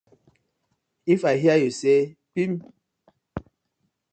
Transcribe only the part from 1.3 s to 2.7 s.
hear yu say pipp.